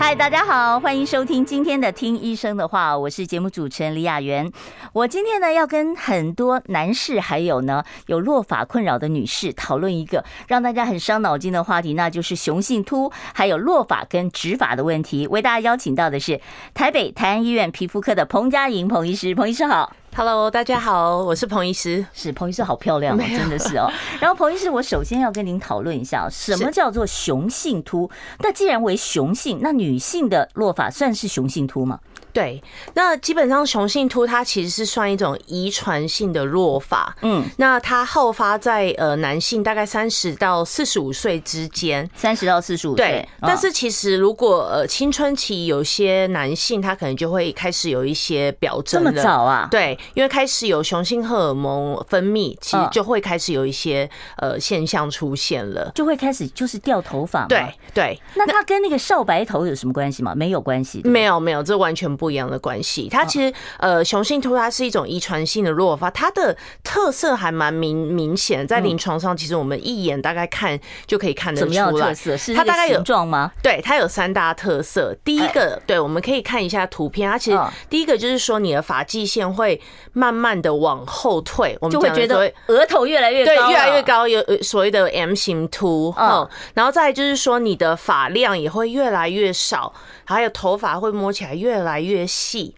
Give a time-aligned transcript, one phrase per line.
[0.00, 4.50] 嗨，大家好，欢迎收听今天的《听医生的话》，我是节目主持人李雅媛。
[4.92, 15.26] 我今天呢要跟很多男士，还有呢有落发困扰的女士讨论一个让大家很伤脑筋的话题，那就是雄性秃，还有落发跟植发的问题。
[15.26, 16.40] 为大家邀请到的是
[16.72, 19.92] 台北台安医院皮肤科的彭佳莹彭医师，彭医师好。
[20.14, 22.04] Hello，大家好，我是彭医师。
[22.12, 23.88] 是彭医师，好漂亮哦，真的是哦。
[24.20, 28.10] 然后彭医师，我首先要跟您讨论一下，什么叫做雄性秃？
[28.40, 32.00] 那既然为雄性，那女性的落发算是雄性秃吗？
[32.38, 32.62] 对，
[32.94, 43.04] 那基本上雄性秃它其实是算一种遗传性的弱发，嗯，那它好发在呃男性大概三十到四十五岁之间，三十到四十五岁。
[43.04, 49.66] 对，但是其实如果呃青春期有些男性他可能就会开始有一些表征，这么早啊？
[49.68, 57.46] 对，因为开始有雄性荷尔蒙分泌，其实就会开始有一些呃现象出现了，就会开始就是掉头发。
[57.46, 60.34] 对对，那它跟那个少白头有什么关系吗？
[60.36, 63.08] 没有关系，没有没有，这完全不一样的关系。
[63.10, 72.08] 它其实呃，雄性秃它是一种遗传性的落发，它的特色还蛮明明显，在临床上其实我们一眼大概看就可以看得出来。
[72.08, 73.52] 特色是它大概有形状吗？
[73.62, 75.14] 对，它有三大特色。
[75.24, 77.30] 第一个，对，我们可以看一下图片。
[77.30, 77.58] 它其实
[77.90, 79.80] 第一个就是说，你的发际线会
[80.12, 86.14] 慢慢的往后退，我们就会觉得额头越来越高，对，越来越高，有所谓的 M 型秃。
[86.16, 89.92] 嗯，然后再就是说，你的发量也会越来越少，
[90.24, 92.74] 还有头发会摸起来越来越细。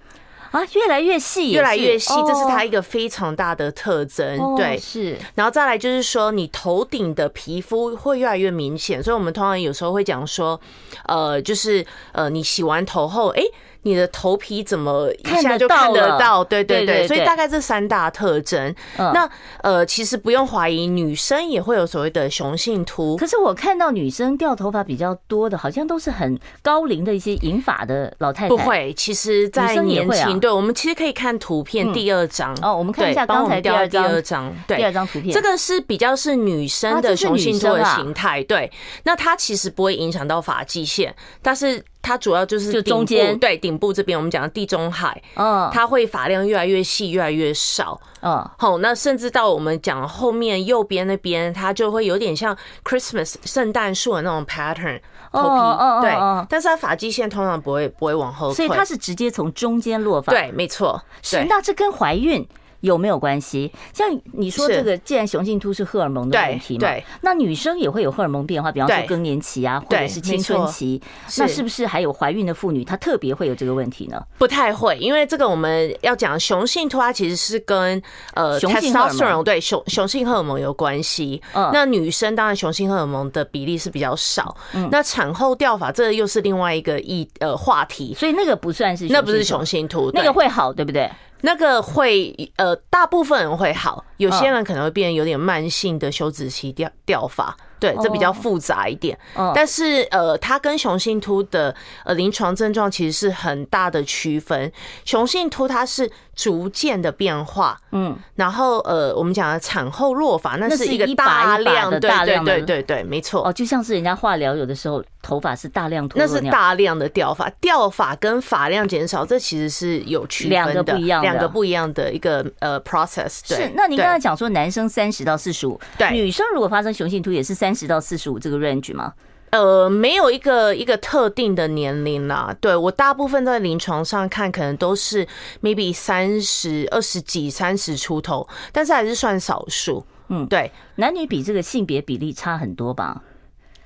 [0.51, 4.57] 啊，越来越细，越来越细，这是它一个非常大的特征。
[4.57, 5.17] 对，是。
[5.37, 10.61] 然后再来就是说，你头顶的皮肤会越来越明显，所以我们通常有时候会讲说，
[11.07, 13.43] 呃，就是呃，你洗完头后，哎。
[13.83, 16.45] 你的头皮怎么一下就看得到？
[16.45, 18.75] 对对对，所以大概这三大特征。
[18.97, 19.29] 那
[19.63, 23.17] 呃，其实不用怀疑，女生也会有所谓的雄性秃。
[23.17, 28.49] 可是我看到女生掉头发比较多的，好像都是很高龄的一些银发的老太太。
[28.49, 32.77] 不会，其实，在年轻，对，我们其实可以看图片第二张哦。
[32.77, 33.89] 我们看一下刚才第二
[34.23, 38.43] 张，对，第二张图片，这个是比较是女生的雄性秃的形态。
[38.45, 38.71] 对，
[39.05, 41.83] 那它其实不会影响到发际线，但是。
[42.03, 43.39] 它主要就是就中间。
[43.39, 55.01] 对顶部这边，我们讲的地中海，嗯，它会发量越来越细，越来越少，嗯，好，那甚至到我们讲后面右边那边，它就会有点像 Christmas 圣诞树的那种 pattern
[55.33, 62.47] 头皮，对，但是它发际线通常不会不会往后，所以它是直接从中间落发，对，没错，是，那这跟怀孕
[62.81, 63.71] 有没有关系？
[63.93, 71.01] 像你说这个，既然雄性秃是荷尔蒙的问题嘛，对，那女生也会有荷尔蒙变化，比方说更年期啊，或者是青春期，
[71.39, 74.23] 那是不是还有怀孕的妇女，她特别会有这个问题呢？
[74.39, 78.01] 不太会，因为这个我们要讲雄性秃，它其实是跟
[78.35, 79.45] 呃雄性荷尔蒙。
[79.45, 81.41] 对雄雄性荷尔蒙有关系。
[81.55, 84.57] 嗯，那女生当然雄性荷尔蒙的比例是比较少。
[84.75, 91.11] 嗯，那产后掉发这又是另外一个一呃话题，所以那个不算是那不是雄性秃，那个会好，对不对？
[91.43, 97.57] 那个会呃，大部分人会好，有些人可能会变有点慢性的休止期掉掉发。
[97.79, 99.19] 对，这比较复杂一点，
[99.55, 101.75] 但是呃，它跟雄性秃的
[102.05, 104.71] 呃临床症状其实是很大的区分。
[105.07, 113.47] 雄性秃它是逐渐的变化，嗯，然后呃，我们讲的产后落发，那是一个大量的，对对对对对，没错。
[113.47, 123.41] 哦，就像是人家化疗，有的时候头发是大量秃，那是大量的掉发，掉发跟发量减少，这其实是有区分的，两个不一样，两个不一样的一个呃 process。
[123.49, 123.71] 对，是。
[123.75, 127.71] 那您刚才讲说，男生三十到四十五，对，女生如果发生雄性秃也是三。
[127.71, 129.13] 三十到四十五这个 range 吗？
[129.51, 132.57] 呃，没有一个一个特定的年龄啦。
[132.61, 135.27] 对，我大部分在临床上看，可能都是
[135.61, 140.05] maybe 三十二十几、三十出头，但是还是算少数。
[140.29, 143.23] 嗯，对，男女比这个性别比例差很多吧？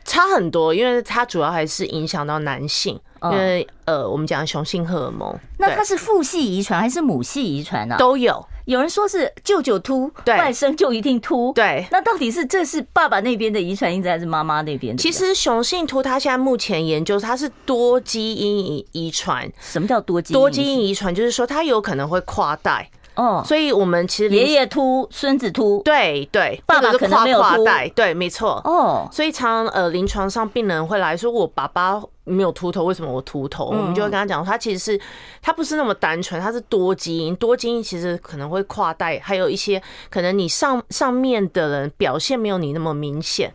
[0.04, 3.00] 差很多，因为它主要还是影响到男性，
[3.32, 5.34] 因为呃，我们讲雄性荷尔蒙。
[5.58, 7.96] 那它是父系遗传还是母系遗传呢？
[7.98, 8.44] 都有。
[8.64, 11.52] 有人说是舅舅秃，外甥就一定秃。
[11.54, 15.02] 对，那到底是这是爸爸那边的遗传因子，还是妈妈那边的？
[15.02, 19.46] 其实雄性秃，它现在目前研究它是多基因遗遗传。
[19.60, 20.40] 什么叫多基因？
[20.40, 22.90] 多基因遗传就是说它有可能会跨代。
[23.14, 27.64] 哦，所以我们其实爷爷秃，孙子秃，对对，爸爸可能没有秃，
[27.94, 28.60] 对，没错。
[28.64, 33.66] 哦，所以常呃临床上病人会来说，我爸爸没有秃头，为什么我秃头？
[33.66, 35.00] 我们就会跟他讲，他其实是
[35.40, 43.52] 他不是那么单纯，他是多基因，多基因其实可能会跨代，还有一些可能你上上面的人表现没有你那么明显。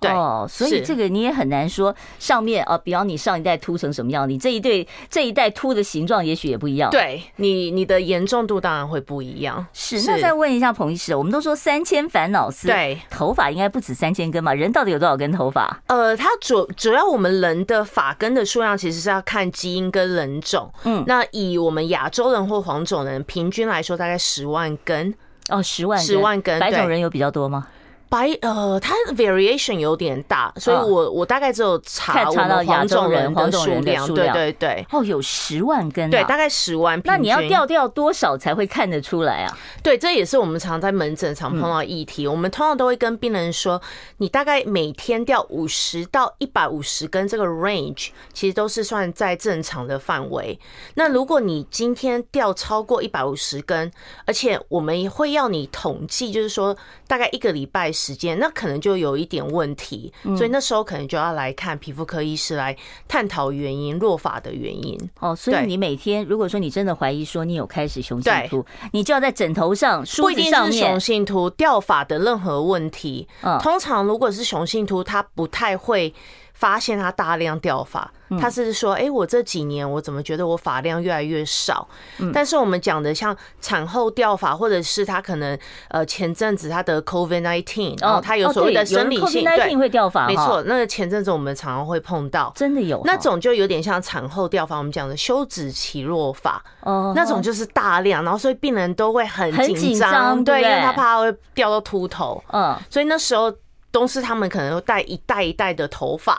[0.00, 6.90] 对哦，所以这个你也很难说上面啊，比方你上一代秃成什么样，你这一对这一代秃的形状也许也不一样。
[6.90, 9.66] 对你，你的严重度当然会不一样。
[9.72, 14.54] 是，那再问一下彭医师，我们都说三千烦恼丝，对，头发应该不止三千根嘛？
[14.54, 15.82] 人到底有多少根头发？
[15.86, 20.72] 呃，它主主要我们人的发根的数量其实是要看基因跟人种。
[20.84, 25.14] 嗯，那以我们亚洲人或黄种人平均来说，大概十万根。
[25.48, 27.66] 哦，十万十万根，白种人有比较多吗？
[28.10, 34.84] 白呃，它 variation 有点大，所以我我大概只有查查到黄种人的数量，对对对。
[34.90, 37.00] 哦，有十万根，对，大概十万。
[37.04, 39.58] 那你要掉掉多少才会看得出来啊？
[39.80, 42.26] 对，这也是我们常在门诊常碰到议题。
[42.26, 43.80] 我们通常都会跟病人说，
[44.16, 50.58] 你大概每天掉五十到一百五十根，这个 range 其实都是算在正常的范围。
[50.94, 53.88] 那如果你今天掉超过一百五十根，
[54.26, 57.92] 而且我们也会要你统计，就是说大概一个礼拜。
[58.00, 62.74] 时间那可能就有一点问题，所以那时候可能就要来看皮肤科医师来
[63.06, 64.98] 探讨原因，落发的原因。
[65.20, 70.34] 哦，所以你每天如果说你真的怀疑说你有开始雄性秃，你就要在枕头上、梳子上面。
[70.34, 73.28] 不一定是雄性秃，掉发的任何问题，
[73.60, 76.14] 通常如果是雄性秃，它不太会。
[76.60, 78.08] 发现他大量掉发，
[78.40, 81.88] 他是说，哎，我这几年我怎么觉得我发量越来越少？
[82.32, 85.58] 但是我们讲的像产后掉发，或者是他可能
[85.88, 89.80] 呃前阵子他得 COVID nineteen，然后他有所谓的生理性对。
[89.80, 103.50] 会掉发，没错，那个前阵子我们常常会碰到，真的有那种就有点像产后掉发，我们讲的休止期落发，哦，那种就是大量，然后所以病人都会很紧张，对，因为他怕会掉到秃头，嗯，所以那时候。
[103.90, 106.38] 都是他们可能会带一袋一袋的头发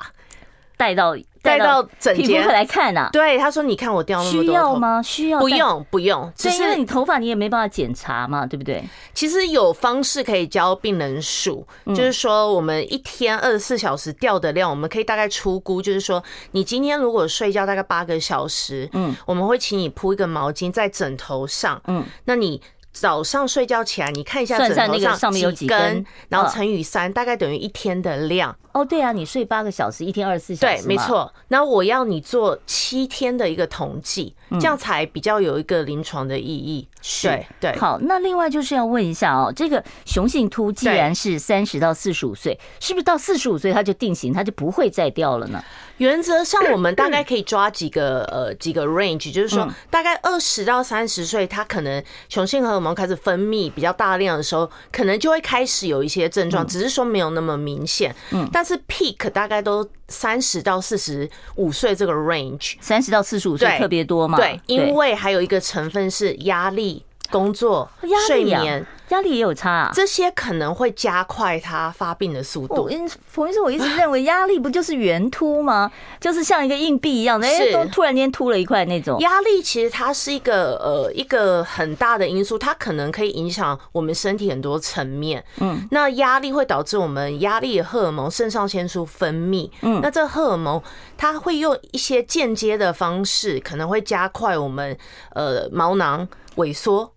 [0.78, 3.10] 带到带到整间来看啊。
[3.14, 5.02] 对，他说：“你看我掉那么多，需要吗？
[5.04, 5.40] 需要？
[5.40, 6.32] 不用，不用。
[6.36, 8.84] 只是因为你头发你也没办法检查嘛，对不对？
[9.14, 22.60] 其实有方式可以教病人数，就是说我们一天二十四小时掉的量，我们可以大概初估，就是说你今天如果睡觉大概八个小时，嗯，我们会请你铺一个毛巾在枕头上，嗯，那你。
[22.92, 28.56] 早上睡觉起来，你看一下枕头上面有几根，然后乘以三，大概等于一天的量。
[28.74, 31.34] 哦，对啊，你睡八个小时，一天二十四小时，对，没错。
[31.50, 36.88] 那我要你做七天的一个统计，这样才比较有一个临床的意义。
[37.24, 37.78] 对对。
[37.78, 45.64] 好，那另外就是要问一下哦，这个雄性秃既然是三十到四十五岁，是不是到四十五岁它就定型，它就不会再掉了呢？
[45.98, 58.16] 原则上，我们大概可以抓几个 呃几个 range，就是说大概二十到三十岁，它可能雄性荷尔蒙开始分泌比较大量的时候，可能就会开始有一些症状，只是说没有那么明显。
[58.32, 64.38] 嗯，但是 peak 大概都三十到四十五岁这个 range，三十到四十五岁特别多嘛？
[64.38, 67.90] 对，因为还有一个成分是压力、工作、
[68.28, 68.86] 睡眠。
[69.12, 72.90] 压力也有差啊，这些可能会加快它发病的速度。
[72.90, 75.92] 因冯医生，我一直认为压力不就是圆秃吗？
[76.18, 79.20] 就是像一个硬币一样的，哎，都突然间秃了一块那种。
[79.20, 85.44] 压力其实它是一个呃一个很大的因素，它可能可以影响我们身体很多层面。
[85.60, 89.70] 嗯，那压力会导致我们压力的荷尔蒙肾上腺素分泌。
[89.82, 90.82] 嗯，那这荷尔蒙
[91.18, 94.98] 它会用一些间接的方式，可能会加快我们
[95.36, 96.26] 呃毛囊
[96.56, 97.12] 萎缩。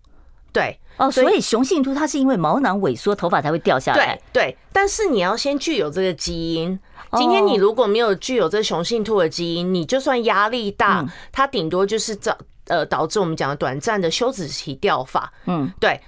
[0.55, 0.79] 对。
[0.97, 4.17] 哦，所以雄性秃它是因为毛囊萎缩，头发才会掉下来。
[4.31, 6.79] 对对，但是你要先具有这个基因。
[7.17, 12.37] 今天你如果没有具有这雄性秃的基因，你就算压力大，它顶多就是造
[12.67, 15.29] 呃导致我们讲的短暂的休止期掉发。
[15.47, 15.99] 嗯，对。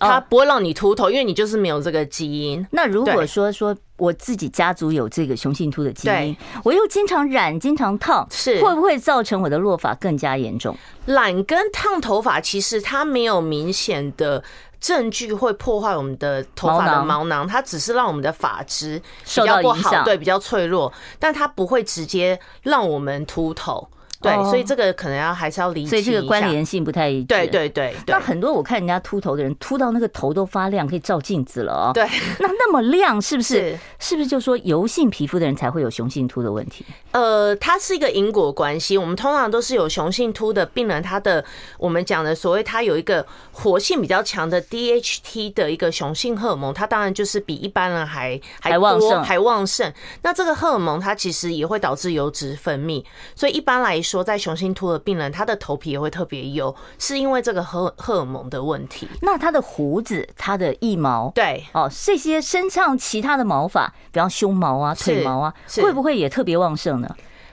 [0.00, 2.66] 它不会让你秃头，因为你就是没有这个基因。
[2.70, 10.76] 那如果说说我自己家族有这个雄性秃的基因，我又经常染、经常烫，是会不会造成我的落发更加严重？
[11.04, 14.42] 染跟烫头发其实它没有明显的
[14.80, 23.86] 证据会破坏我们的头发的毛囊，它只是让我们的发质比较不好，对，比较脆弱，但它不会直接让我们秃头。
[24.20, 27.26] 对，所以这个可能要还是要理解，所以这个关联性不太一致。
[27.26, 31.90] 对对对，那很多我看人家秃头的人，秃到那个头都发亮，可以照镜子了哦。
[31.94, 32.06] 对，
[32.38, 33.78] 那那么亮，是不是？
[33.98, 36.84] 是不是就说油性皮肤的人才会有雄性秃的问题？
[37.12, 38.98] 呃，它是一个因果关系。
[38.98, 41.42] 我们通常都是有雄性秃的病人，他的
[41.78, 49.90] 我们讲的所谓他有一个活性比较强的 DHT 的一个雄性荷尔蒙，它当然就是比一般人还还旺盛，还旺盛。
[50.20, 53.02] 那这个荷尔蒙它其实也会导致油脂分泌，
[53.34, 54.09] 所以一般来说。
[54.10, 59.06] 说在雄性秃的病人，他的头皮也会特别油，是因为这个荷荷尔蒙的问题。
[59.22, 67.08] 那他的胡子、他的腋毛，对哦，这些身上其他的毛发，比方胸毛啊、腿毛啊，会不会也特别旺盛呢？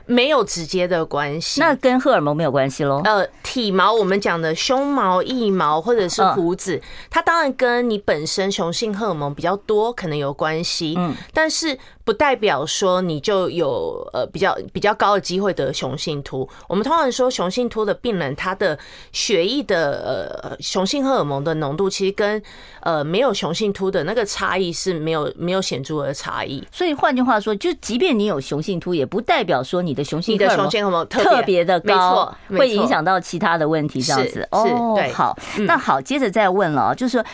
[0.08, 3.02] 没有直接的关系，那跟荷尔蒙没有关系喽？
[3.04, 11.78] 呃，体毛我们讲的胸毛、腋毛或者是胡子，它当然跟你本身雄性荷尔蒙比较多可能有关系，嗯，但是。
[12.08, 16.48] 不代表说你就有呃比较比较高的机会得雄性秃。
[16.70, 18.80] 我们通常说雄性秃的病人，他的
[19.12, 22.42] 血液的呃雄性荷尔蒙的浓度，其实跟
[22.80, 26.66] 呃没有雄性秃的那个差异是没有没有显著的差异。
[26.72, 34.02] 所以换句话说，就即便你有雄性秃，也不代表说你的雄性你的雄性荷尔蒙特别的高，会影响到其他的问题。
[34.02, 37.26] 这样子哦，对，好，那好，接着再问了，就是说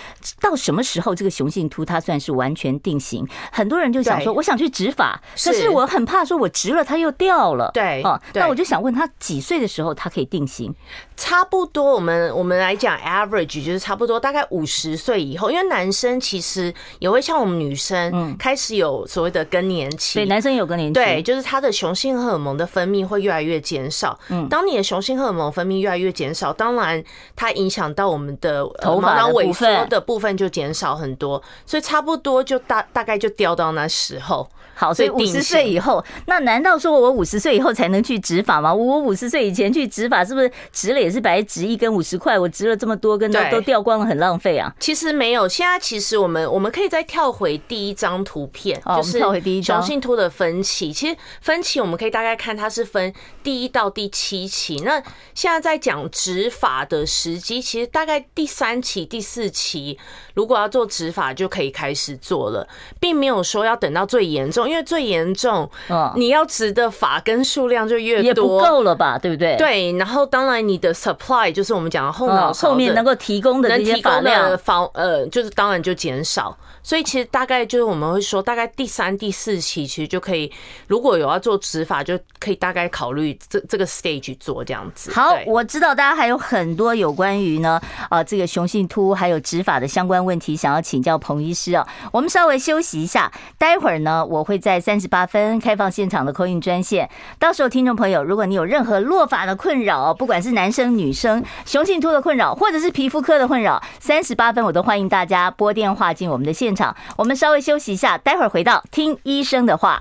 [0.42, 3.24] 到什么时候这个雄性秃它算是完全定型？
[3.52, 7.72] 很多人就想说，我想去植发，可是我很怕说我植了它又掉了。
[7.74, 10.74] 对，哦，那我就想问他几岁的时候他可以定型？
[11.16, 24.18] 差不多，我们我们来讲 average 就是差不多大概五十岁以后，因为男生其实也会像我们女生开始有所谓的更年期，对，男生有更年期，对，就是他的雄性荷尔蒙的分泌会越来越减少。
[24.30, 27.04] 嗯，当你的雄性荷尔蒙分泌越来越减少，当然
[27.36, 34.50] 它影响到我们的头发萎缩的部分就减少很多，所以差不多就大大概就掉到那时候。
[34.76, 38.74] 好，所以五十岁以后，那难道说我五十岁以后才能去植发吗？
[38.74, 41.66] 我五十岁以前去植发，是不是植了也是白植？
[41.66, 44.74] 一根五十块，我植了这么多根都都掉光了，很浪费啊。
[44.80, 50.92] 其实没有，现在其实我们我们可以再跳回第一张图片，就是跳回第一张雄性秃的分期。
[50.94, 54.82] 其实分期我们可以大概看它是分第一到第七期。
[54.86, 55.02] 那
[55.34, 59.98] 现在在讲植发的时机，其实大概第三期、第四期，
[60.34, 62.68] 如果要做植发就可以开始做了，
[63.00, 64.70] 并没有说要等到最严重。
[64.70, 69.56] 因为最严重，嗯你要植的发根数量就越多，也不够了吧，对不对？
[69.58, 76.56] 对，然后当然你的 supply 就是我们讲的后脑后面能够提供的这些发量，房呃，就是当然就减少。
[76.84, 80.52] 所以其实大概就是我们会说，大概第三、第四期其实就可以，
[80.88, 85.12] 如果有要做植发，就可以大概考虑这这个 stage 做这样子。
[85.12, 91.88] 好，我知道大家还有很多有关于呢，啊，这个雄性秃还有植发的相关问题，想要请教彭医师啊。
[92.12, 97.10] 我们稍微休息一下，待会儿呢，我会在三十八分开放现场的 call in 专线，
[97.40, 106.96] 到时候听众朋友，如果你有任何落发的困扰，不管是男生女生，雄性秃的困扰，或者是皮肤科的困扰，三十八分我都欢迎大家拨电话进我们的现场。
[107.18, 110.00] 我们稍微休息一下，待会儿回到听医生的话。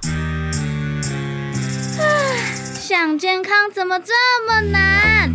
[2.81, 4.13] 想健康怎么这
[4.47, 5.31] 么难？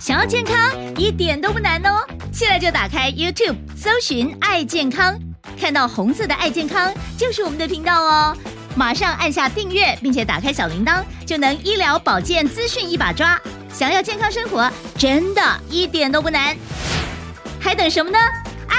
[0.00, 2.06] 想要健康一点都不难哦！
[2.32, 5.18] 现在就打开 YouTube，搜寻“爱健康”，
[5.58, 8.36] 看到红色的“爱健康”就是我们的频道哦。
[8.76, 13.40] 马上按下订阅，并且打开小铃铛，就能医疗保健资讯一把抓。
[13.72, 16.54] 想要健康生活，真的一点都不难，
[17.58, 18.18] 还等什么呢？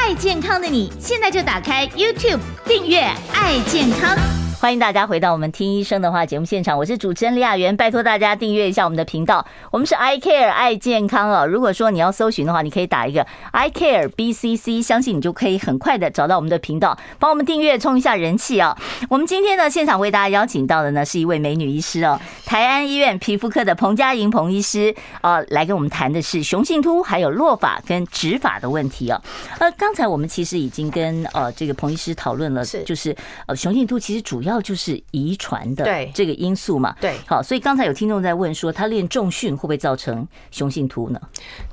[0.07, 3.01] 爱健康的你，现在就打开 YouTube 订阅
[3.35, 4.17] “爱健康”。
[4.59, 9.45] 欢迎大家回到我们听医生的话节目现场，我是主持人李雅媛，拜托大家订阅一下我们的频道。
[9.69, 18.75] 我们是 I Care 爱健康哦，如果说你要搜寻的话，你可以打一个 I Care BCC，相信你就可以很快的找到我们的频道，帮我们订阅冲一下人气啊。
[19.09, 29.21] 我们今天呢，现场为大家邀请到的呢是一位美女医师哦，台安医院皮肤科的彭佳莹彭医师啊，来跟我们谈的是雄性秃还有落发跟植发的问题哦。
[29.59, 34.46] 呃，刚才我们其实已经跟呃这个彭医师讨论了，就是呃雄性秃其实主要。
[34.47, 41.19] 主要就是遗传的这个因素嘛，对，好，所以刚才有听众在问说，他练重训会不会造成雄性秃呢？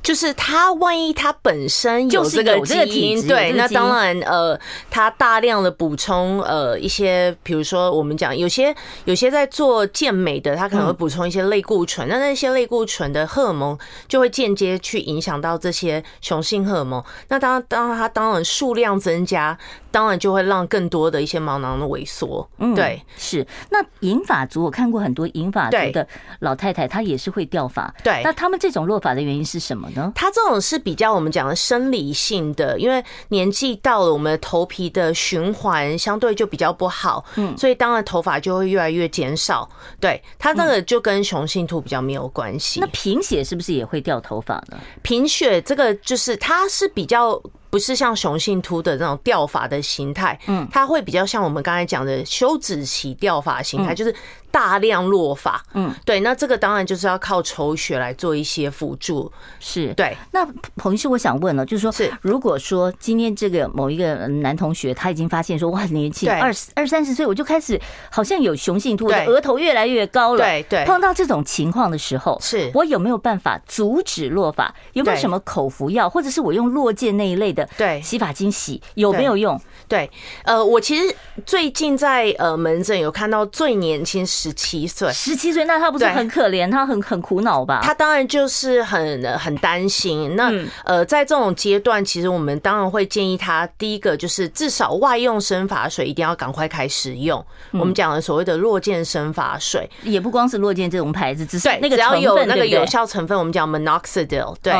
[0.02, 4.58] 就是他万一他本身有这个基因，对，那当然呃，
[4.90, 13.78] 他大量的补充呃一些，比如说我们讲有些有些在做健美的，他可能会补充一些类固醇，那那些类固醇的荷尔蒙
[14.08, 17.00] 就会间接去影响到这些雄性荷尔蒙。
[17.28, 19.56] 那当当他当然数量增加，
[19.94, 22.44] 当然就会让更多的一些毛囊的萎缩。
[22.58, 23.46] 嗯，对，是。
[23.70, 26.04] 那银发族，我看过很多银发族的
[26.40, 27.94] 老太太，她也是会掉发。
[28.02, 30.10] 对，那他们这种落发的原因是什么呢？
[30.16, 39.70] 他这种是比较我们讲的生理性的，因为年纪到了，我们的头皮的循环相对就比较不好，嗯，所以当然头发就会越来越减少。
[40.00, 42.80] 对，他这个就跟雄性秃比较没有关系。
[42.80, 44.76] 那贫血是不是也会掉头发呢？
[45.02, 47.40] 贫血这个就是它是比较。
[47.74, 54.14] 不是像雄性秃的那种掉发的形态，嗯，它会比较像我们刚才讲的休止期掉发形态，就是。
[54.54, 59.92] 大量落发，嗯，对，那这个当然就是要靠抽血来做一些辅助，是。
[59.94, 60.16] 对。
[60.30, 60.46] 那
[60.76, 62.08] 彭医师，我想问了，就是说，是。
[62.20, 67.80] 如果说今天这个某一个男同学他已经发现说，我，很年轻，二十二三十岁，我就开始
[68.12, 70.84] 好像有雄性秃，额头越来越高了，对对。
[70.84, 72.70] 碰到这种情况的时候，是。
[72.74, 74.72] 我有没有办法阻止落发？
[74.92, 78.00] 有没有什么口服药，或者是我用落健那一类的对。
[78.00, 79.60] 洗发精洗有没有用？
[79.86, 80.10] 对，
[80.44, 81.14] 呃，我其实
[81.46, 84.24] 最近在呃门诊有看到最年轻。
[84.26, 85.12] 十七岁。
[85.12, 86.70] 十七岁，那他不是很可怜？
[86.70, 87.80] 他很很苦恼吧？
[87.82, 90.34] 他当然就是很很担心。
[90.34, 90.52] 那
[90.84, 97.44] 呃，在这种阶段，其实我们当然会建议他，第一个就是至少外用生发水一定要赶快开始用。
[97.72, 104.54] 我们讲的所谓的弱健生发水，也不光是弱健这种牌子，只是那个只要有那个有效成分，我们讲 monoxidil，。
[104.62, 104.72] 对，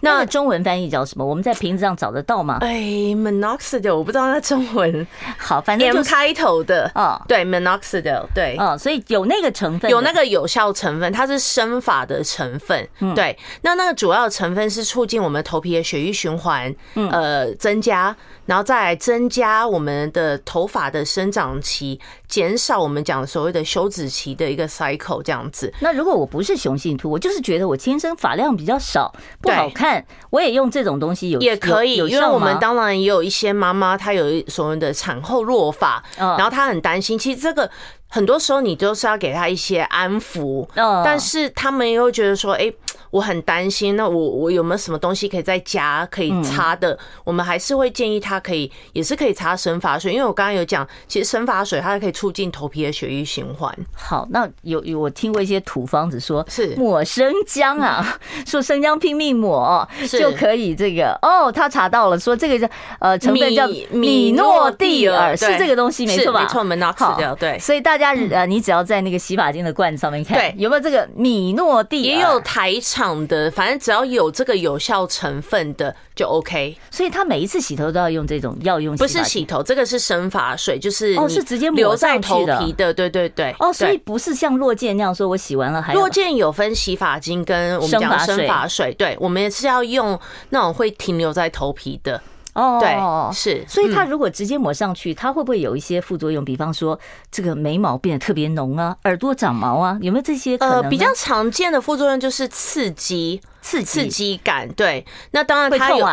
[0.00, 1.24] 那中文翻译叫什么？
[1.24, 2.58] 我们在瓶子上找得到吗？
[2.60, 5.06] 哎，monoxidil，我不知道那中文。
[5.38, 12.86] 好，反正 M 开头的哦，对，Minoxidil，对，哦，所以有那个成分，有那个有效成分，它是生发的成分。
[13.14, 16.72] 对，那那个主要成分是促进我们头皮的血液循环，
[17.10, 18.14] 呃，增加。
[18.46, 21.98] 然后再来增加我们的头发的生长期，
[22.34, 25.72] 减少我们讲所谓的休止期的一个 cycle 这样子。
[25.78, 37.70] 那如果我不是雄性秃，我就是觉得我天生发量比较少，不好看，我也用这种东西有也可以，因为我们当然也有一些妈妈她有所谓的产后弱发，然后她很担心，其实这个。
[38.06, 42.72] 很多时候你都是要给他一些安抚，但是他们又觉得说，哎，
[43.14, 46.98] 我很担心，那我我有没有什么东西可以在家可以擦的？
[47.22, 53.72] 我们还是会建议他可以，也是可以擦生发水，因为我刚刚有讲，其实生发水它可以促进头皮的血液循环。
[53.94, 62.68] 好，那有有我听过一些土方子说，是抹生姜啊，说生姜拼命抹就可以这个哦，他查到了，说这个叫
[62.98, 66.40] 呃成分叫米诺地尔，是这个东西没错吧？
[66.40, 68.12] 没错，我们 knock 掉对，所以大家。
[68.30, 72.16] 呃，你只要在那个洗发精的罐子上面看，对，有没有这个米诺地尔？
[72.16, 72.72] 也有台
[73.04, 76.76] 厂的，反正只要有这个有效成分的就 OK。
[76.90, 83.54] 所以他每一次洗头都要用这种药用，不是洗头，这个是生发水，就是哦，是直接留在头皮的，对对对。
[83.58, 90.18] 哦，所以不是像落健那样说，我洗完了还落健有分洗发精跟我们讲生发水，对，我们也是要用
[90.50, 92.20] 那种会停留在头皮的。
[92.54, 96.44] 哦，对，是，所以它如果直接抹上去，它会不会有一些副作用？
[96.44, 96.98] 比方说，
[97.30, 100.56] 这个眉毛变得特别浓啊，耳朵长毛啊，有没有这些？
[100.56, 104.68] 呃，比较常见的副作用就是刺激、刺刺激感。
[104.74, 106.08] 对，那当然它有，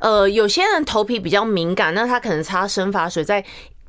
[0.00, 3.44] 呃，有些人头皮比较敏感，那他可能擦生发水在。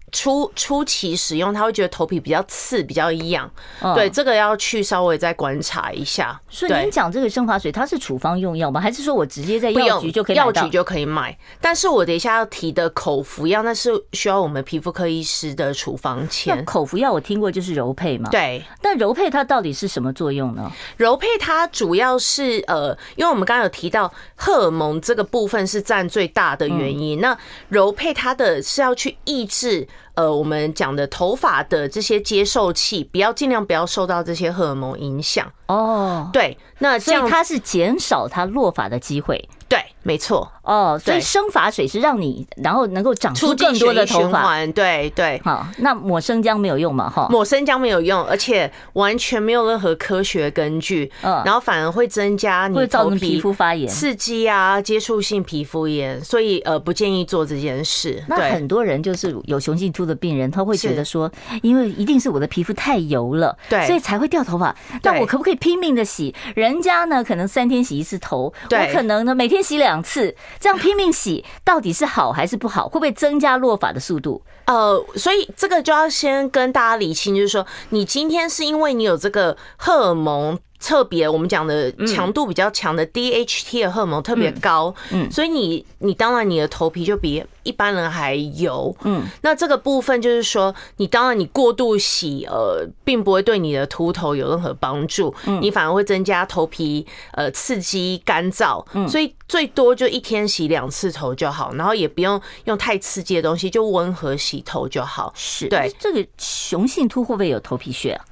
[0.09, 3.49] 初初期使用，他会觉得头皮比较刺，比较痒。
[3.93, 6.39] 对，这个要去稍微再观察一下。
[6.47, 8.79] 所以您讲这个生发水，它是处方用药吗？
[8.79, 10.35] 还是说我直接在药局就可以？
[10.37, 11.37] 药局就可以买。
[11.59, 16.63] 但是我等一下要提的口服药，那是需要我们皮肤科医师的处方签。
[16.63, 18.29] 口服药我听过就是柔沛嘛。
[18.29, 18.63] 对。
[18.81, 20.71] 但柔沛它到底是什么作用呢？
[20.95, 27.19] 柔沛它主要是呃，因为我们刚刚有提到荷尔蒙这个部分是占最大的原因。
[27.19, 29.85] 那柔沛它的是要去抑制。
[30.17, 36.27] 呃，我们讲的头发的这些接受器，不要尽量不要受到这些荷尔蒙影响哦。
[36.33, 39.47] 对，那这样所以它是减少它落发的机会。
[39.69, 40.49] 对，没错。
[40.63, 44.65] 哦，所以生发水是让你然后能够长出更多的头发。
[44.67, 45.39] 对对。
[45.43, 47.09] 好，那抹生姜没有用嘛？
[47.09, 51.11] 哈，抹生姜没有用，而且完全没有任何科学根据。
[51.21, 58.23] 嗯，然后反而会增加你造成皮肤发炎、刺激啊、接触性皮肤炎，所以呃不建议做这件事。
[58.27, 61.29] 那很多人就是有雄性秃的病人，他会觉得说，
[61.61, 64.73] 因为一定是我的皮肤太油了，对，所以才会掉头发。
[65.03, 66.33] 那我可不可以拼命的洗？
[66.55, 69.57] 人家呢可能三天洗一次头，我可能呢每天。
[69.67, 72.87] 洗两次，这样拼命洗，到底是好还是不好？
[72.87, 74.41] 会不会增加落发的速度？
[74.65, 80.59] 呃，所以这个就要先跟大家理清，就是说，你今天是因为你有这个荷尔蒙。
[80.79, 105.33] 特别我们讲的强度比较强的 DHT 的荷尔蒙特别高，嗯，所以你你当然你的头皮就比一般人还油，嗯，那这个部分就是说，你当然你过度洗，呃，并不会对你的秃头有任何帮助，嗯，你反而会增加头皮呃刺激干燥，嗯，所以最多就一天洗两次头就好，然后也不用用太刺激的东西，就温和洗头就好。
[105.35, 105.67] 是。
[105.67, 105.91] 对。
[105.99, 108.23] 这个雄性秃会不会有头皮屑啊？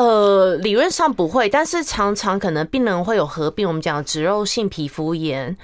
[0.00, 5.54] 呃，理论上不会，但是常常可能病人会有合并我们讲的脂肉性皮肤炎。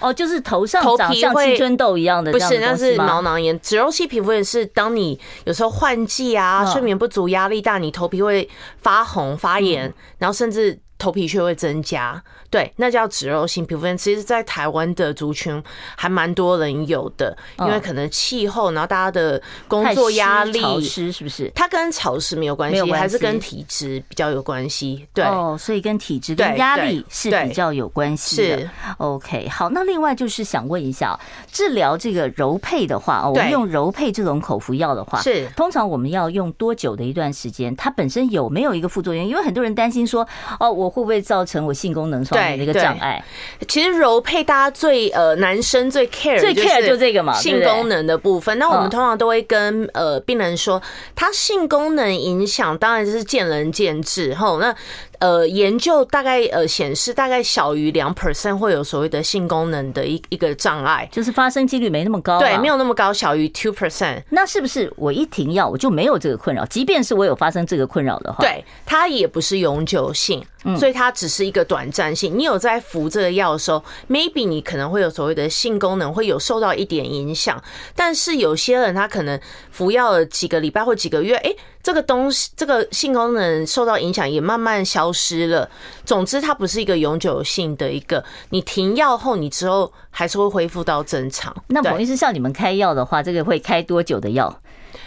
[0.00, 3.58] 哦，就是头上长像青春痘一样的，不是，那是毛囊炎。
[3.60, 8.46] 脂肉性皮肤炎是当你有时候换季啊，睡眠不足、压力大，你头皮会
[8.82, 10.78] 发红、发炎，然后甚至。
[10.98, 12.24] 头皮屑会增加，
[12.56, 13.94] 对，那叫脂漏性皮肤炎。
[13.98, 15.62] 其实，在台湾的族群
[15.94, 21.52] 还蛮多人有的，因为可能气候，然后大家的工作压力，潮湿是不是？
[21.54, 25.06] 它跟潮湿没有关系，还是跟体质比较有关系。
[25.12, 28.58] 对，哦，所以跟体质跟压力是比较有关系的。
[28.60, 31.14] 是 OK，好，那另外就是想问一下，
[31.52, 37.76] 治疗这个柔配的话，我们用柔配这种口服药的话，是通常我们要用多久的一段时间？
[37.76, 39.22] 它本身有没有一个副作用？
[39.22, 40.26] 因为很多人担心说，
[40.58, 40.86] 哦，我。
[40.86, 43.22] 我会不会造成我性功能上面的一个障碍？
[43.68, 48.58] 其实柔配大家最呃男生最 care 最 care 就这个嘛，性功能的部分。
[48.58, 50.80] 那我们通常都会跟呃病人说，
[51.14, 54.58] 他性功能影响当然是见仁见智吼。
[54.58, 54.74] 那
[55.20, 64.22] 呃，研究大概呃显示，大概小于两 percent 会有所谓的性功能的一一个障碍，就是发生几率没那么高，对，没有那么高，小于 two percent。
[64.30, 66.64] 那是不是我一停药我就没有这个困扰？
[66.66, 70.44] 即便是我有发生这个困扰的话，对，它也不是永久性，
[70.78, 72.36] 所以它只是一个短暂性。
[72.36, 77.62] 你有在服这个药的时候，maybe 你可能会有所谓的性功能会有受到一点影响，
[77.94, 81.54] 但是有些人他可能服药了几个礼拜或几个月，哎。
[81.86, 85.70] 这个东西，这个性功能受到影响也慢慢消失了。
[86.04, 91.54] 总之，它不是一个永久性的一个，你停药后，你之后还是会恢复到正常。
[91.68, 94.52] 那彭医师，像你们开药的话，这个会开多久的药？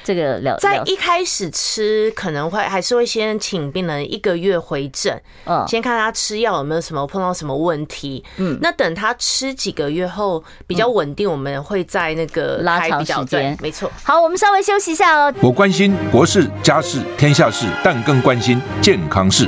[0.04, 13.92] 这个了，在一开始吃可能会还是会先请病人一个月回诊，嗯，先看他吃药有没有什么碰到什么问题，嗯，那等他吃几个月后比较稳定，我们会在那个拉长时间，没错。
[14.04, 15.34] 好，我们稍微休息一下哦。
[15.42, 19.48] 我关心国事、家事、天下事，但更关心健康事。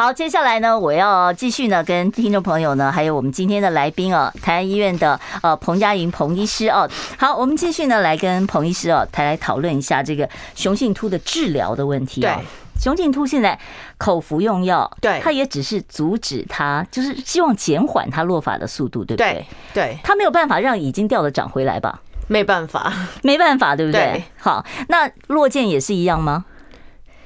[0.00, 6.88] 好，接下来呢，我要继续呢，跟听众朋友呢，还有我们今天的来宾啊，台安医院的呃彭佳莹彭医师哦。
[7.18, 12.34] 好，我们继续呢，来跟彭医师哦，来来讨论一下这个雄性秃的治疗的问题啊。
[12.34, 12.46] 对，
[12.82, 13.58] 雄性秃现在
[13.98, 19.46] 口服用药，对，它也只是阻止它，就是希望减缓它落发的速度，对不对？
[19.74, 22.00] 对，它没有办法让已经掉的长回来吧？
[22.26, 22.90] 没办法，
[23.22, 24.24] 没办法，对不对？
[24.38, 26.46] 好，那落剑也是一样吗？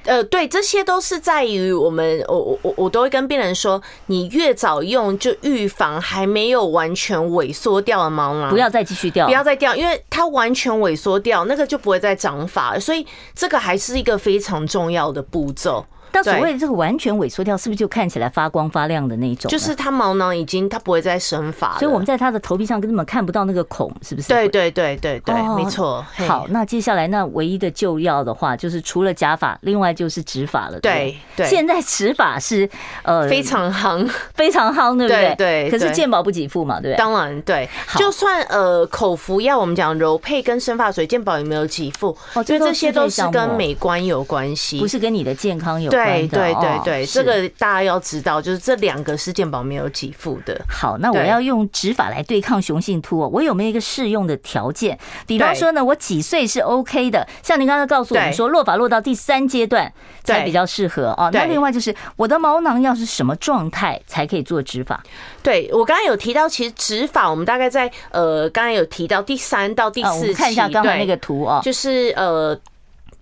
[0.05, 15.85] 呃，对，这些都是在于我们，我我我我都会跟病人说，你越早用就预防还没有完全萎缩掉的毛囊，不要再继续掉，不要再掉，因为它完全萎缩掉，那个就不会再长发，所以这个还是一个非常重要的步骤。
[16.15, 19.49] 那所谓的这个完全萎缩掉，是不是就看起来发光发亮的那种？
[19.51, 24.29] 就是它毛囊已经它不会再生发，所以我们在它的头皮上根本看不到那个孔，是不是？
[24.29, 26.05] 对对对对对，没错。
[26.27, 30.79] 好，那接下来那唯一的救药的话，就是除了假发，另外就是植发了。
[30.79, 32.69] 对对，现在植发是
[33.03, 35.35] 呃非常夯，非常夯，对不对？
[35.35, 35.69] 对。
[35.69, 36.97] 可是健保不给付嘛，对不对？
[36.97, 37.67] 当然对。
[37.97, 42.15] 就算呃口服药，我们讲柔配跟生发水，健保有没有给付？
[42.33, 46.04] 哦，这这些都是跟美观有关系，不是跟你的健康有关。
[46.05, 46.85] 对对对。
[46.85, 50.59] 对，这个大家要知道，就是这两个是健保没有给付的。
[50.69, 54.97] 好，那我要用植发来对抗雄性秃，我有没有一个适用的条件？
[55.25, 57.27] 比方说呢，我几岁是 OK 的？
[57.41, 59.91] 像您刚才告诉我们说，落发落到第三阶段
[60.23, 61.29] 才比较适合哦。
[61.33, 65.03] 那另外就是，我的毛囊要是什么状态才可以做植发？
[65.41, 72.57] 对，我刚才有提到，其实植发我们大概在呃，刚才有提到第三到第四期，看一下刚才那个图哦，就是呃。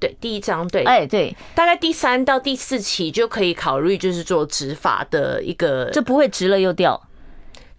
[0.03, 7.01] 对，第一张对，哎对，大概第三到第四期就可以考虑，就是做植发的一个，就不会植了又掉，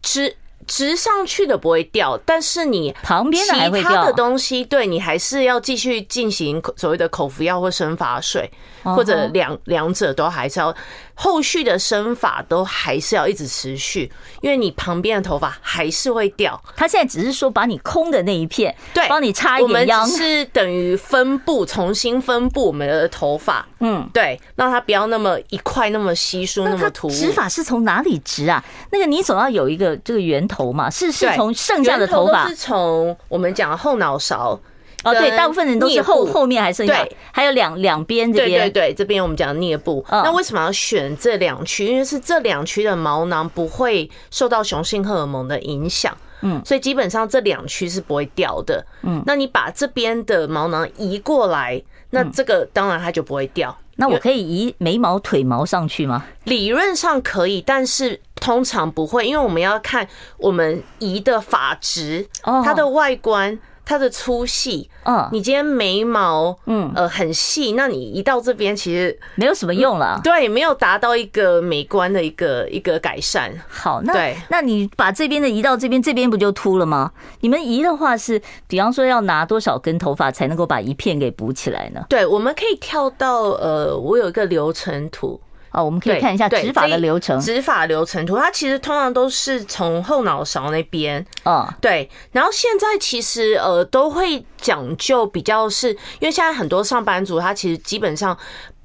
[0.00, 0.34] 植
[0.66, 8.50] 植上去的不会掉，但是你旁边的还会掉，其他的东西，对你还是要继续进行所谓的口服药或生发水，
[8.82, 10.74] 或者两两者都还是要。
[11.16, 16.60] 后续的生发都还是要一直持续，因为你旁边的头发还是会掉。
[16.74, 23.64] 他现在只是说把你空的那一片，对，帮你插一点秧，我们是等于分布，重新分布我们的头发。
[23.78, 27.10] 嗯，对，让它不要那么一块那么稀疏，那么突兀。
[27.12, 28.64] 植发是从哪里植啊？
[28.90, 30.90] 那个你总要有一个这个源头嘛？
[30.90, 34.58] 是是从剩下的头发，是从我们讲后脑勺。
[35.02, 40.02] 哦，对，大部分人都是后后面还剩下，对，还有两两边这边，对对对，这边我们讲颞部。
[40.08, 41.84] 那为什么要选这两区？
[41.84, 49.22] 因为是这两区的毛囊不会受到雄性荷尔蒙的影响，嗯，所以基本上这两区是不会掉的，嗯。
[49.26, 53.76] 那你把这边的毛囊移过来，那这个当然它就不会掉。
[53.96, 56.24] 那我可以移眉毛、腿毛上去吗？
[56.44, 63.58] 理论上可以，但是通常不会，因为我们要看我们移的发质，它的外观。
[63.86, 73.52] 它的粗细，嗯，你今天眉毛，嗯，呃，很细，那你移到这边其实没有什么用了，对，没有达到一个美观的一个一个改善。
[73.68, 77.12] 好，那那你把这边的移到这边，这边不就秃了吗？
[77.40, 82.02] 你们移的话是，比方说要拿多少根头发才能够把一片给补起来呢？
[82.08, 85.38] 对，我们可以跳到呃，我有一个流程图。
[85.74, 87.38] 哦，我们可以看一下植发的流程。
[87.40, 92.08] 植发流程图，它其实通常都是从后脑勺那边，嗯，对。
[92.30, 98.38] 然后现在其实呃都会讲究比较是，因为现在很多上班族他其实基本上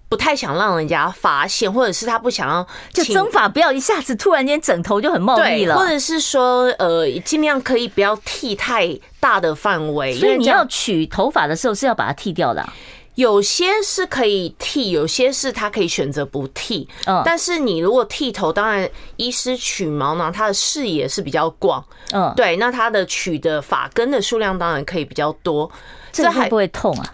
[0.09, 10.15] 不太想让人家发现，或者是他不想要就增发，不要一下子突然间整头就很茂密了，或者是说呃尽量可以不要剃太大的范围。
[10.15, 12.73] 所以你要取头发的时候是要把它剃掉的啊。
[13.19, 16.87] 有些是可以剃，有些是他可以选择不剃。
[17.03, 21.83] 嗯，但是你如果剃头，当然医师取毛囊，他的视野是比较广。
[22.13, 25.69] 嗯，对，那他的取的发根的数量当然可以比较多。
[26.13, 27.13] 这还不会痛啊？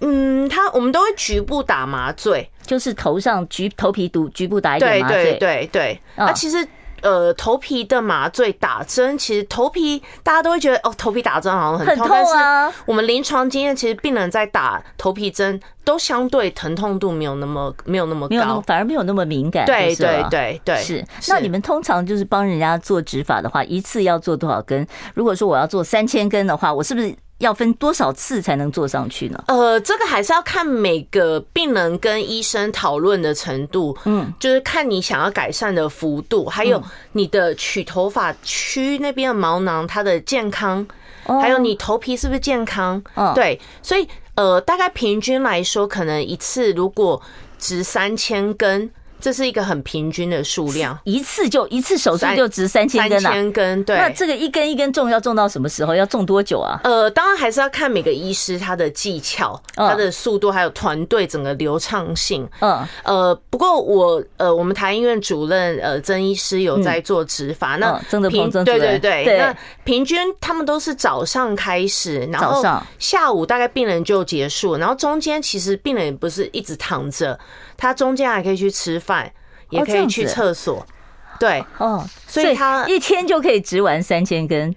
[0.00, 5.24] 嗯，他我们都会局部打麻醉，就是头上局头皮堵局部打一点麻醉。
[5.24, 6.66] 对对对对，那其实。
[7.02, 19.66] 呃，头皮的麻醉打针，其实头皮大家都会觉得哦，头皮打针好像很痛，但是我们临床经验，其实病人在打头皮针都相对疼痛度没有那么没有那么高，反而没有那么敏感。
[19.66, 21.04] 对对对对，是。
[21.28, 24.86] 那你们通常就是帮人家做植发的话，一次要做多少根？
[25.14, 27.14] 如果说我要做三千根的话，我是不是？
[27.42, 29.44] 要分多少次才能做上去呢？
[29.48, 40.86] 呃，这个还是要看每个病人跟医生讨论的程度，嗯，就是看你想要改善的幅度，还有你的取头发区那边的毛囊它的健康，
[41.24, 43.02] 还有你头皮是不是健康？
[43.34, 47.20] 对，所以呃，大概平均来说，可能一次如果
[47.58, 48.88] 值三千根。
[49.22, 53.96] 这是一个很平均的数量，一次就一次手术就植三千根，三千根，对。
[53.96, 55.94] 那这个一根一根种要种到什么时候？
[55.94, 56.80] 要种多久啊？
[56.82, 62.48] 呃，当然还是要看每个医师他的技巧、他的速度，还有团队整个流畅性。
[62.58, 67.96] 嗯，呃，不过我呃，我们台医院主任呃曾医师有在做植发，那
[68.28, 72.60] 平对对对，那平均他们都是早上开始，然后
[72.98, 77.38] 下午大概病人就结束，然后中间其实病人也不是一直躺着。
[77.82, 79.28] 他中间还可以去吃饭，
[79.70, 80.86] 也可以去厕所，
[81.40, 81.64] 对。
[81.78, 84.72] 哦，所以他一天就可以植完三千根，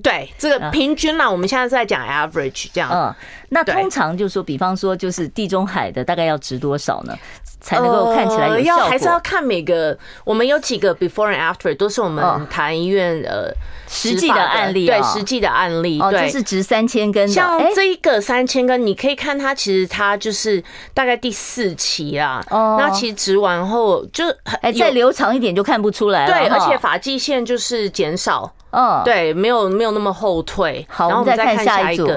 [0.00, 3.12] 对，这个平均嘛，我们现在在讲 average 这样，嗯，
[3.48, 7.18] 那通常就是说，比方说就是地中海的大概要值多少呢？
[7.62, 8.84] 才能够看起来有效果？
[8.84, 13.50] 要还是要看每个，我们有几个 before and after 都是我们台医院呃
[13.88, 24.24] 实际的案例，对实际的案例，对，就是值三千根，像这一个三千根，你可以看它其实它就是大概第四期啦，哦，那其实植完后就
[24.60, 30.84] 哎再留长一点就看不出来了，对，而且发际线就是减少，嗯，对，没有没有那么后退。
[30.90, 32.08] 好，我们再看下一组。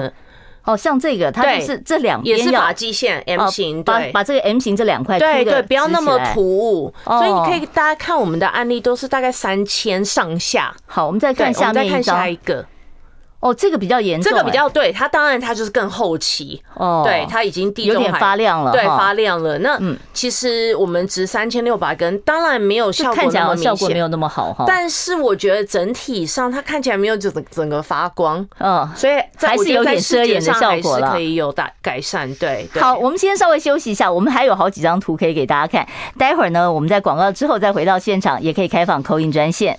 [0.66, 6.92] 哦，像这个，它就是这两边也是发际线 M 型，把把这个 M 型这两块对对，不要那么突兀。
[7.04, 10.74] 所以你可以大家看我们的案例都是大概三千上下。
[10.84, 12.66] 好，我们再看下面，再看下一个。
[13.46, 19.56] 哦，这个比较严重，这个比较对它，当然它就是更后期哦，对它已经地中海有点发亮了，对发亮了。
[19.58, 19.80] 那
[20.12, 24.64] 其实我们植三千六百根，当然没有效果那么明显，效果没有那么好哈。
[24.66, 32.34] 但是我觉得整体上它看起来没有整整个发光，嗯，所以还是有点遮掩的效果了，可以有大改善。
[32.34, 35.86] 对，好，我们先稍微休息一下，我们还有好几张图可以给大家看。
[36.18, 39.78] 待会儿呢，我们在广告之后再回到现场，也可以开放 call in 专线。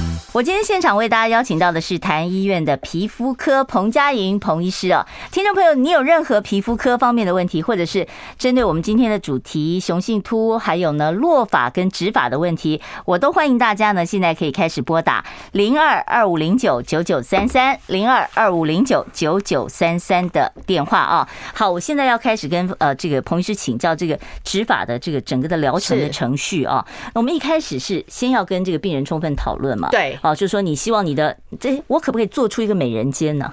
[0.33, 21.27] 我今天现场为大家邀请到的是台安医院的皮肤科彭佳莹彭医师啊，听众朋友，你有任何皮肤科方面的问题，或者是针对我们今天的主题雄性秃，还有呢落发跟植发的问题，我都欢迎大家呢现在可以开始拨打零二二五零九九九三三零二二五零九九九三三的电话啊。
[21.53, 26.85] 好，我现在要开始跟呃这个彭医师请教这个植发的这个整个的疗程的程序啊。
[27.13, 29.89] 我们一开始是先要跟这个病人充分讨论嘛？
[29.91, 30.17] 对。
[30.21, 33.51] 哦，就是说你希望你的这，我可不可以做出一个美人尖呢？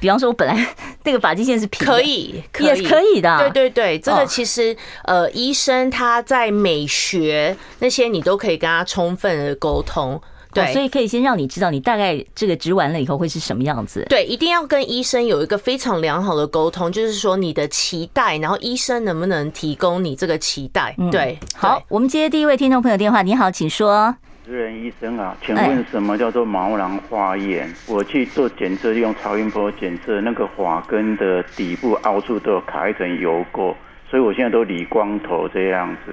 [0.00, 3.38] 比方说，我本来那个发际线是平的，可以，也可以的。
[3.38, 10.20] 对对对，这个其实呃，医生他在美学那些你都可以跟他充分的沟通。
[10.52, 14.06] 对，所以可以先让你知道你大概这个植完了以后会是什么样子。
[14.08, 20.94] 对，一定要跟医生有一个非常良好的沟通，就是说你的期待，然后医生能不能提供你这个期待？
[21.10, 24.14] 对，好，我们接第一位听众朋友电话，你好，请说。
[24.44, 27.74] 主持人医生啊，请问什么叫做毛囊发炎？
[27.86, 33.74] 我去做检测，用超音波检测，那个发根的底部凹处都有卡一层油垢，
[34.10, 36.12] 所以我现在都理光头这样子。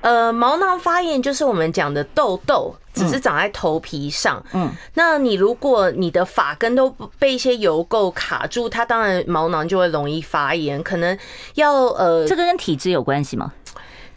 [0.00, 4.42] 呃，毛囊发炎就是我们讲的痘痘，只是长在头皮上。
[4.54, 6.88] 嗯，那你如果你的发根都
[7.18, 11.16] 被一些油垢卡住，它当然毛囊就会容易发炎，可能
[11.54, 13.52] 要呃，这个跟体质有关系吗？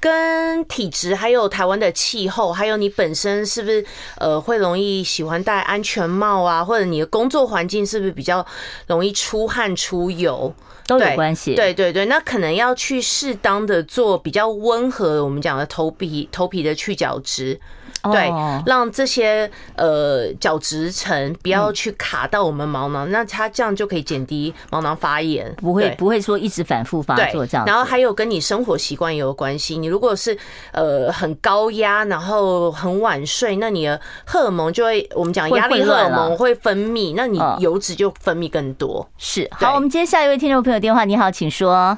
[0.01, 3.85] 跟体质，还有台湾的气候，还有你本身是不是
[4.17, 8.45] 呃会容易喜欢戴安全帽啊，或者你的工作环境是不是比较
[8.87, 10.53] 容易出汗出油？
[10.87, 17.57] 都有关系，对对对，那可能要去适当的做比较温和，我们讲的头皮头皮的去角质。
[18.03, 18.31] 对，
[18.65, 27.65] 让这些呃角质层不要去卡到我们毛囊，那它这样就可以减低毛囊发炎，不会不会说一直反复发作这样。
[27.65, 30.37] 然后还有跟你生活习惯也有关系，你如果是
[30.71, 39.07] 呃很高压，然后很晚睡，那你的荷尔蒙就会我们讲压力荷尔蒙会分泌，那你油脂就分泌更多。
[39.17, 41.97] 是，好，我们接下一位听众朋友电话，你好，请说。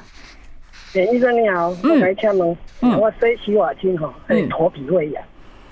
[0.92, 5.22] 简医生你好，我来敲门，我洗洗发精哈，嗯，头皮会痒。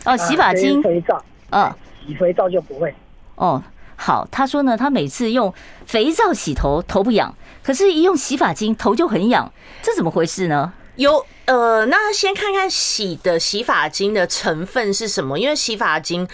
[0.04, 1.72] 哦，洗发精、肥皂，嗯，
[2.06, 2.94] 洗肥皂就不会。
[3.34, 3.62] 哦，
[3.96, 5.52] 好，他说呢，他每次用
[5.86, 10.72] 肥皂洗头，头不痒，可是一用洗发精，头就很痒，这怎么回事呢？
[10.96, 16.28] 有，呃，那先看看洗的洗发精的成分是什么，因为洗发精。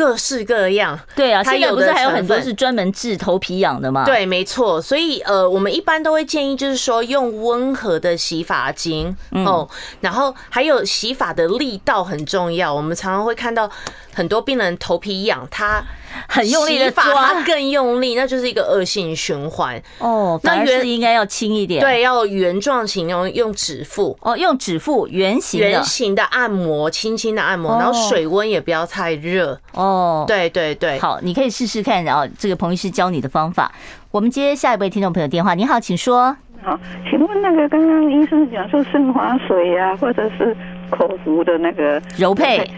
[0.00, 4.06] 各式各样，对啊，现在不是还有很多是专门治头皮痒的吗？
[4.06, 4.80] 对，没错。
[4.80, 9.68] 所以呃，我们一般都会建议，就是说用温和的洗发精哦，
[10.00, 12.72] 然后还有洗发的力道很重要。
[12.72, 13.70] 我们常常会看到
[14.14, 15.84] 很多病人头皮痒，他。
[16.28, 19.80] 很用力的抓，它更用力，那就是一个恶性循环。
[19.98, 24.18] 哦，那圆应该要轻一点，对，要圆状型，用用指腹。
[24.22, 29.58] 哦，用指腹圆形圆形的按摩，轻轻的按摩，然后水温也不要太热。
[29.72, 33.70] 哦，对对对，好，你可以试试看，然后这个彭医师教你的方法。
[34.10, 36.36] 我们接下一位听众朋友电话，你好，请说。
[36.62, 40.54] 好，请问那个刚刚医生讲说生滑水啊，或者是
[40.90, 42.68] 口服的那个柔沛，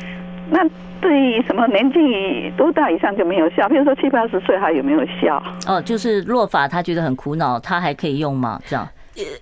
[0.51, 0.61] 那。
[1.03, 3.69] 对于什么年纪多大以上就没有效？
[3.69, 5.43] 比如说七八十岁还有没有效？
[5.67, 8.61] 哦，就是落法，他觉得很苦恼，他还可以用吗？
[8.69, 8.89] 这样？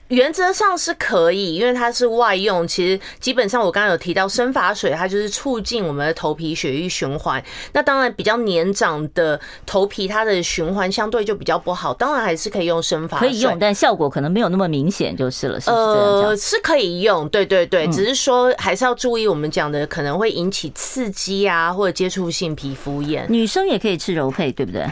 [0.09, 2.66] 原则上是可以，因为它是外用。
[2.66, 7.42] 其实基本上我刚刚有提到生发水，它就是促进我们的头皮血液循环。
[7.72, 11.94] 那当然比较年长的头皮，它的循环相对就比较不好。
[11.94, 15.61] 当然还是可以用生发水，可以用，但效果可能没有那么明显就是了。
[15.61, 16.30] 是不是这样讲？
[16.30, 23.26] 呃，是可以用，对对对，只是说还是要注意我们讲的可能会引起刺激啊，或者接触性皮肤炎。
[23.28, 24.85] 女生也可以吃柔配，对不对？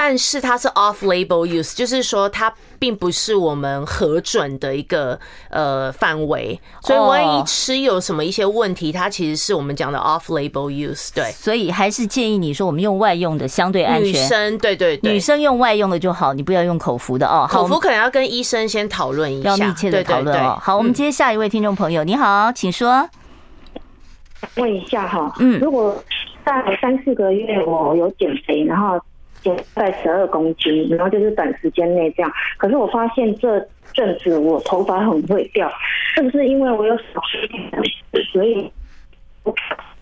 [0.00, 5.18] 但是它是 off label use，就是说它并不是我们核准的一个
[5.50, 11.12] 呃范围，所以万一吃有什么一些问题，它其实是我们讲的 off label use。
[11.12, 14.08] 对，所以还是建议你说我们用外用的相对安全。
[14.08, 17.44] 女生对对对，女生用外用的就好，你不要用口服的哦。
[17.50, 20.56] 口服可能要跟医生先讨论一下，要密切的讨论哦。
[20.62, 23.10] 好，我们接下一位听众朋友，你好，请说。
[24.54, 26.00] 问一下哈，嗯，如果
[26.44, 28.96] 大概三四个月我有减肥，然后。
[29.74, 32.32] 在十二公斤，然后就是短时间内这样。
[32.56, 33.58] 可是我发现这
[33.92, 35.70] 阵子我头发很会掉，
[36.14, 37.70] 是不是因为我有少吃一点，
[38.32, 38.70] 所以？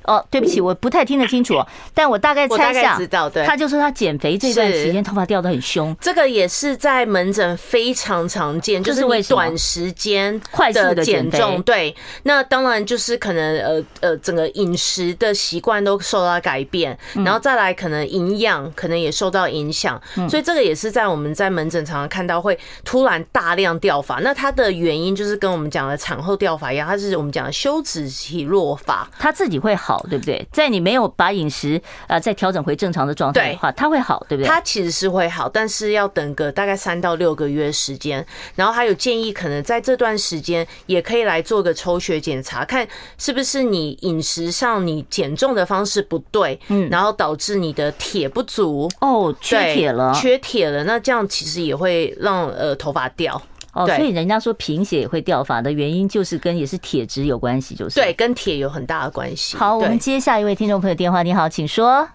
[0.06, 1.54] 哦，对不起，我不太听得清楚，
[1.92, 29.95] 但我大概猜想，知道，对，他就说他减肥这段时间头发掉得很凶，这个也是在门诊非常常见，就是为短时间快速的减重，对，那当然就是可能呃呃整个饮食的习惯都受到改变，然后再来可能营养可能也受到影响，所以这个也是在我们在门诊常常看到会突然大量掉发，那它的原因就是跟我们讲的产后掉发一样，它是我们讲的休止期落发，它自己会好。
[30.08, 30.46] 对不对？
[30.52, 34.48] 在你没有把饮食啊再调整回正常的状态的话，它会好，对不对？
[34.48, 38.24] 它其实是会好，但是要等个大概三到六个月时间。
[38.54, 42.86] 然后还有建议，可能在这段时间也可以来做个抽血检查，看
[43.18, 50.84] 是不是你饮食上你减重的方式不对，嗯，然后导致你的铁不足哦，缺铁了，缺铁了。
[50.84, 53.40] 那这样其实也会让呃头发掉。
[53.76, 59.54] 哦，所以人家说贫血也会掉发的原因，就是跟也是铁质有关系，就是对，跟铁有很大的关系。
[59.58, 62.08] 好，我们接下一位听众朋友电话，你好，请说。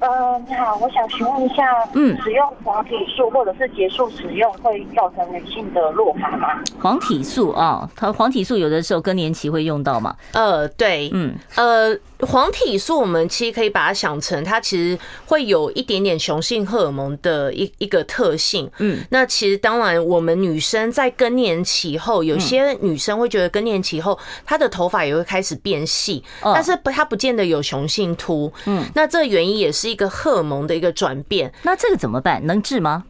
[0.00, 6.48] 呃，你好，我想询问一下，嗯，使用黄体素或者是结束使用会造成女性的落发吗？
[6.80, 10.14] 黄体素啊，它黄体素有的时候更年期会用到嘛？
[10.32, 11.96] 呃，对，嗯，呃。
[12.20, 18.70] 黄体素，我们其实可以把它想成，它其实会有一点点雄性荷尔蒙的一一个特性。
[18.78, 28.50] 嗯，那其实当然，我们女生在更年期后，有些女生会觉得更年期后她的头发也会开始变细，但是不，它不见得有雄性秃。
[28.64, 31.52] 嗯，那这原因也是一个荷尔蒙的一个转变。
[31.62, 32.44] 那这个怎么办？
[32.46, 33.04] 能治吗？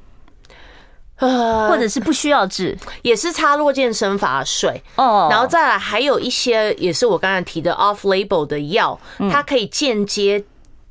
[1.18, 9.00] 呃，或者是不需要治，也是插落健身法水哦，然后再来还有一些也是我刚才提的 off label 的药，
[9.30, 10.44] 它可以间接。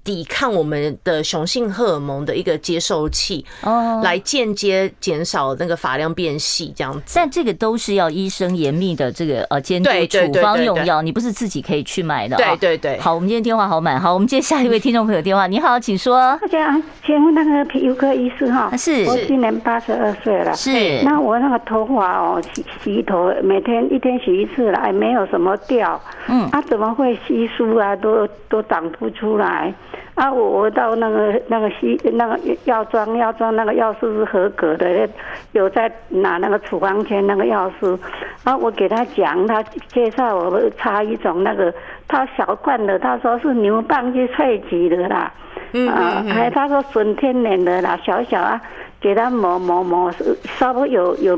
[0.06, 7.14] 抵抗我们的雄性荷尔蒙的一个接受器，哦，来间接减少那个发量变细这样子。
[7.16, 12.38] 但这个都是要医生严密的这个呃监督处方用药，你不是自己可以去买的。
[12.38, 13.00] 对对对。
[13.00, 15.48] 好，我们今天电话好满，好，我们接下一位听众朋友电话。
[15.48, 16.38] 你好，请说。
[16.40, 18.72] 大家请问那个皮肤科医师哈？
[18.78, 19.06] 是。
[19.06, 20.56] 我今年八十二岁了。
[20.56, 21.02] 是。
[21.04, 26.00] 那我那个头发哦，洗洗头每天一天洗一次了，还没有什么掉。
[26.28, 26.48] 嗯。
[26.52, 27.96] 它，怎么会稀疏啊？
[27.96, 29.74] 都都长不出来。
[30.16, 35.10] 啊，我我到那个那个西那个药妆药妆那个药师是合格的，
[35.52, 38.00] 有在拿那个处方签那个药师，
[38.46, 41.74] 啊，我给他讲，他介绍我擦一种那个，
[42.08, 45.34] 他小罐的，他说是牛蒡去萃取的啦，
[45.74, 45.90] 嗯，
[46.30, 48.62] 还他说纯天然的啦，小小啊，
[49.02, 50.10] 给他抹抹抹，
[50.44, 51.38] 稍微有有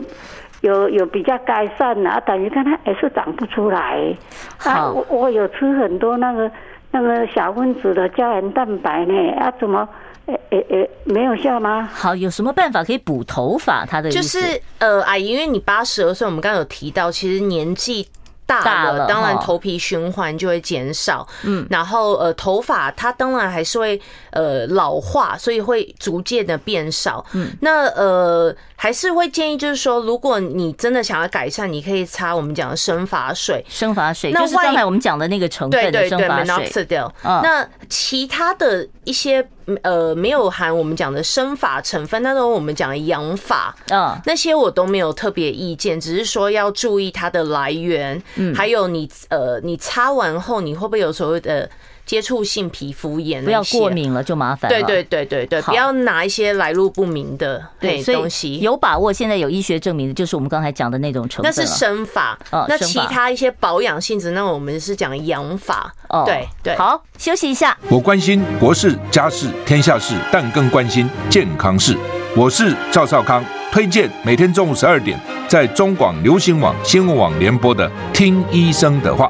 [0.62, 4.16] 有有比较改善啊，等于看他还是长不出来，
[4.64, 6.52] 啊，我我有吃很多那个。
[6.92, 9.14] 那个小分子的胶原蛋白呢？
[9.40, 9.88] 啊，怎么，
[10.26, 11.90] 诶诶诶，没有效吗？
[11.94, 13.86] 好，有什么办法可以补头发？
[13.86, 18.08] 他的就是呃，阿姨，因为你八十二岁，我们刚刚有提到，其实年纪。
[18.50, 24.00] 大了，当然头皮循环就会减少，嗯，然后呃，头发它当然还是会
[24.32, 39.46] 呃老化，所以会逐渐的变少，嗯，那呃还是会建议就是说，如果你真的想要改善，你可以擦我们讲的生发水，生发水，就是刚才我们讲的那个成分的生发水，对，那其他的一些。
[39.84, 51.70] 呃，没有含我们讲的生发成分，那种我们讲的养发，嗯，那些我都没有特别意见，只是说要注意它的来源，嗯，还有你呃，你擦完后你会不会有所谓的。
[52.08, 54.76] 接触性皮肤炎，不要过敏了就麻烦了。
[54.76, 58.60] 对对对对对，不要拿一些来路不明的对东西。
[58.60, 61.54] 有把握，现在有医学证明的，就是我们刚才讲的那种成分。
[61.54, 62.40] 那是生法，
[62.70, 65.94] 那其他一些保养性质，那我们是讲养法。
[66.08, 66.76] 哦，对对。
[66.78, 67.78] 好，休息一下。
[67.90, 71.98] 我关心国事、家事、天下事，但更关心健康事。
[72.38, 79.30] 我是赵少康，推荐每天中午十二点在中广流行网、新闻网联播的《听医生的话》。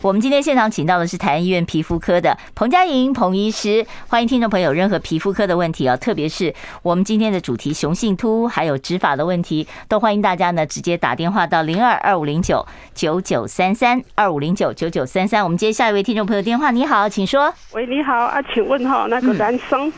[0.00, 15.42] 我们今天现场请到的是台安医院皮肤科的彭佳莹彭医师，欢迎听众朋友任何皮肤科的问题啊，特别是我们今天的主题雄性秃还有植发的问题，都欢迎大家呢直接打电话到零二二五零九九九三三二五零九九九三三。
[15.42, 17.52] 我们接下一位听众朋友电话，你好，请说。
[17.72, 19.92] 喂，你好啊，请问哈，那个男生，嗯、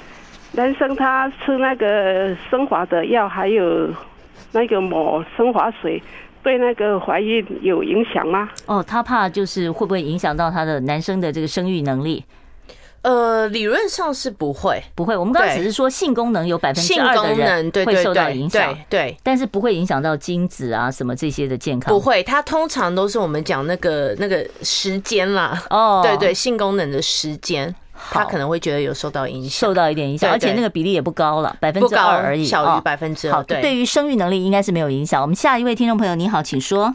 [0.53, 3.91] 男生他吃那个生发的药，还有
[4.53, 6.03] 那个抹生华水。
[6.43, 8.49] 对那个怀孕有影响吗？
[8.67, 12.25] 哦，他怕就是会不会影响到他的男生的这个生育能力？
[13.03, 15.17] 呃，理论上是不会，不会。
[15.17, 21.95] 我们刚刚只是说性功能有百分之二的人会受到影响，对，对，但是不会影响到精子啊什么这些的健康。
[21.95, 25.63] 不会，它通常都是我们讲那个那个时间啦。
[25.71, 27.75] 哦，对对，性功能的时间。
[28.11, 33.35] 他可能会觉得有受到影响，受到一点影响，而且那个比例也不高了，百分之二而已，小于百分之二。
[33.35, 35.21] 好，对于生育能力应该是没有影响。
[35.21, 36.95] 我们下一位听众朋友，你好，请说。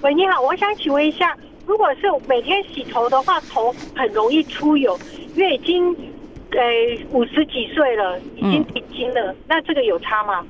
[0.00, 1.36] 喂，你好，我想请问一下，
[1.66, 4.98] 如果是每天洗头的话，头很容易出油，
[5.34, 5.94] 因为已经
[6.50, 6.60] 呃
[7.10, 10.44] 五十几岁了，已经停经了，那这个有差吗？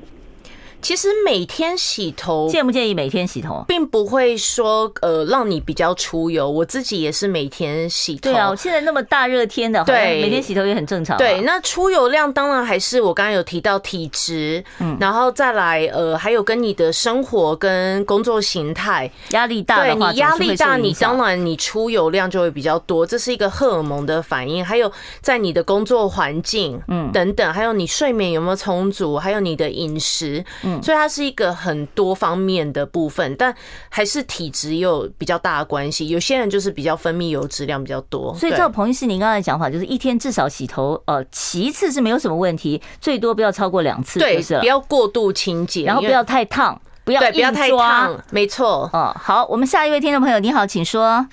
[0.85, 6.49] 其实每天洗头建不建议每天洗头，并不会说呃让你比较出油。
[6.49, 8.31] 我自己也是每天洗头。
[8.31, 11.17] 对啊，现在那么大热天的，对，每天洗头也很正常。
[11.17, 24.63] 对，那出油量当然还是我刚刚有提到体质，嗯，然后再来呃还有跟你的生活跟工作形态压力大，对，你压力大，你当然你出油量就会比较多，这是一个荷尔蒙的反应。
[24.63, 30.74] 还有在你的工作环境，嗯，等等，还有你睡眠有没有充足，还有你的饮食，嗯。
[30.83, 33.55] 所以它是一个很多方面的部分，但
[33.89, 36.09] 还是体质也有比较大的关系。
[36.09, 48.89] 有些人就是比较分泌油脂量比较多，所以照彭医师您刚才讲法，就是一天至少洗头，呃，洗一次是没有什么问题，最多不要超过两次，对，不要过度清洁，然后不要太烫，不要不要太烫，没错。
[48.93, 51.27] 哦，好，我们下一位听众朋友，你好，请说。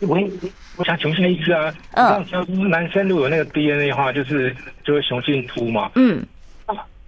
[0.00, 0.30] 喂，
[0.76, 4.54] 我想请问一下医师啊，嗯，男生如果有那个 DNA 的话，就是
[4.84, 6.24] 就会雄性秃嘛，嗯。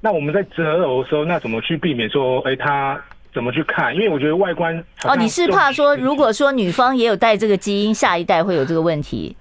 [0.01, 3.01] 那我们在择偶的时候，那怎么去避免说，哎，他
[3.34, 3.94] 怎么去看？
[3.94, 9.36] 因为我觉得外观哦，你是怕说，如果说女方也有带这个基因，下一代会有这个问题？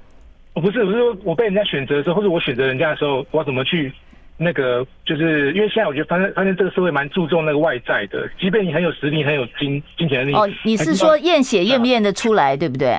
[0.53, 3.93] 哦，不是，不是说我被人家选择的时候，或者我选择人家的时候，我要怎么去
[4.35, 12.97] 那个就是因为现在我觉得发现发现这个社会蛮注重那个外在的，即便你很有实力、很有金金钱的力哦，你是说验血验不验得出来，对不对？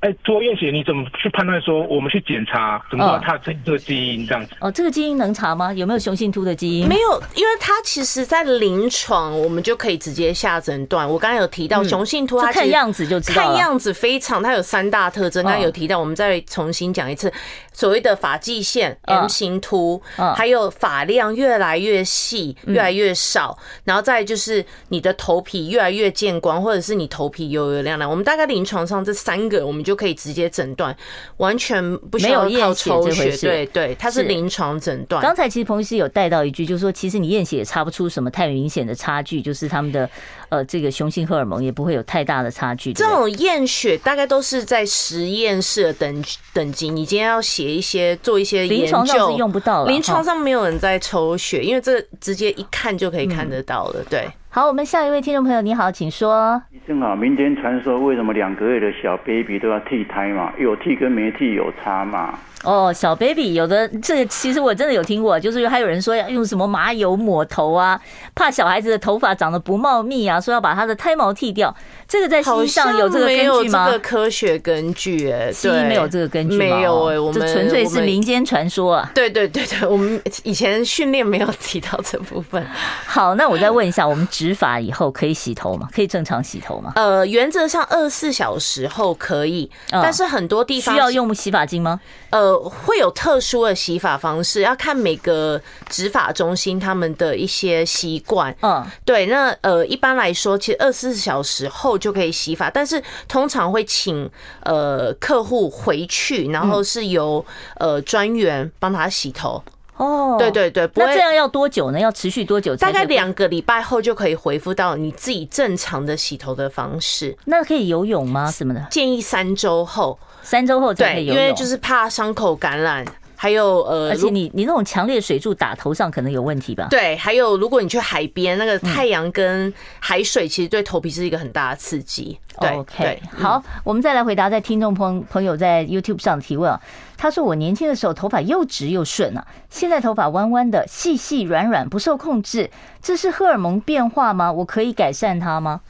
[0.00, 4.54] 哎，多验血你怎么去判断说我们去检查怎么知道它这这个基因这样子？
[4.58, 5.70] 哦，这个基因能查吗？
[5.74, 6.88] 有没有雄性秃的基因？
[6.88, 11.06] 没有，因为它其实在临床我们就可以直接下诊断。
[11.06, 15.44] 我刚才有提到雄性秃，它看样子就知道，看样子非常，它有三大特征。
[15.44, 17.30] 刚才有提到，我们再重新讲一次，
[17.74, 20.00] 所谓的发际线 M 型秃，
[20.34, 28.10] 还有发量越来越细，越来越少，然后再就是你的头皮越来越见光，或者是你头皮油油亮亮。
[28.10, 29.89] 我们大概临床上这三个，我们就。
[29.90, 30.96] 就可以直接诊断，
[31.38, 33.36] 完全不需要靠抽血。
[33.38, 35.20] 对对，它是临床诊断。
[35.20, 40.08] 刚才其实彭医师有带到一句，就是说，其实你验血也查不出什么太明显的差距，就是他们的
[40.48, 42.92] 呃这个雄性荷尔蒙也不会有太大的差距。
[42.92, 49.90] 这种验血大概都是在实验室的等等级，你今天要写一些做一些研究，临床上是用不到了。
[49.90, 54.04] 临床上没有人在抽血，因为这直接一看就可以看得到了。
[54.08, 54.30] 对。
[54.52, 56.60] 好，我们下一位听众朋友，你好，请说。
[56.72, 60.52] 医生好，民间传说为什么两个月的小 baby 都要剃胎嘛？
[60.58, 62.36] 有剃跟没剃有差嘛？
[62.62, 67.98] 哦，小 baby 有的这个其实我真的有听过，就是还有人说要用什么麻油抹头啊，
[68.34, 71.74] 怕小孩子的头发长得不茂密啊，说要把他的胎毛剃掉。
[72.06, 73.86] 这个在西医上有这个根据吗？
[73.86, 76.76] 没有这个科学根据，哎，西医没有这个根据吗？
[76.76, 79.10] 没有哎，我们这纯粹是民间传说啊。
[79.14, 82.62] 对对对对，我们以前训练没有提到这部分。
[83.06, 85.88] 好，那我再问一下，我们植发以后可以洗头吗？
[85.94, 86.92] 可以正常洗头吗？
[86.96, 91.98] 呃，原则上二十四小时后可以，但是很多地方需要用洗发精吗？
[92.28, 92.49] 呃。
[92.58, 98.54] 会有特殊的洗发方式，要看每个植发中心他们的一些习惯。
[98.62, 104.28] 嗯，对，那呃，一般来说，其实二十四小时后就可以洗发，但是通常会请
[104.62, 107.44] 呃客户回去，然后是由
[107.76, 109.62] 呃专员帮他洗头。
[109.96, 112.00] 哦，对对对，那这样要多久呢？
[112.00, 112.74] 要持续多久？
[112.76, 117.36] 大概两个礼拜后就可以恢复到你自己正常的洗头的方式。
[117.44, 118.50] 那可以游泳吗？
[118.50, 118.86] 什么的？
[118.90, 120.18] 建议三周后。
[120.42, 123.04] 三周后才可以游泳，因为就是怕伤口感染，
[123.36, 126.88] 还有呃，而且你你那种强烈水柱打头上可能有问题吧？
[126.90, 132.38] 对，还有如果你去海边，那个太阳跟海水其实对头皮是一个很大的刺激。
[132.60, 136.78] 对，OK，好，我们再来回答在听众朋朋友在 YouTube 上提问啊，
[137.16, 142.70] 他说我年轻的时候头发又直又顺啊，现在头发弯弯的，细细软软不受控制，
[143.00, 144.52] 这是荷尔蒙变化吗？
[144.52, 145.80] 我可以改善它吗？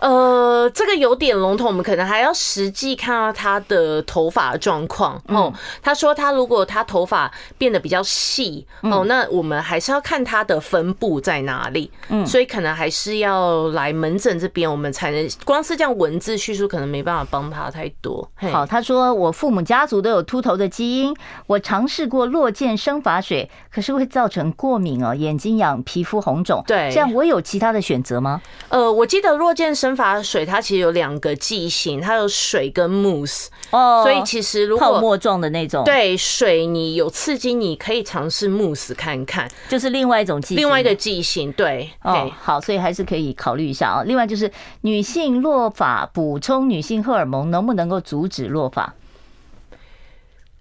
[0.00, 5.20] 呃，这个有点笼统，我们可能还要实际看到他的头发状况。
[5.28, 11.90] 哦，他说他如果他头发变得比较细，哦，那我们还是要看他的分布在哪里。
[12.08, 18.26] 嗯，所以可能还是要来门诊这边，我们才能光是这样文字叙述，可能没办法帮他太多。
[18.50, 21.14] 好，他说我父母家族都有秃头的基因，
[21.46, 26.64] 我尝试过落健生发水，可是会造成过敏哦，眼睛痒，皮肤红肿。
[26.66, 28.40] 对，这样我有其他的选择吗？
[28.70, 44.02] 呃，我记得落健生发水它其实有两个剂型，它有水跟 mousse 哦，所以其实如果泡沫状的那种，对水你有刺激，你可以尝试 mousse 看看，就是另外一种剂，另外一个剂型，对，哦，好，所以还是可以考虑一下啊。
[44.04, 44.50] 另外就是
[44.82, 48.94] 女性落发补充女性荷尔蒙，能不能够阻止落发？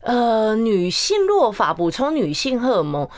[0.01, 3.09] 呃，女性落发补充女性荷尔蒙。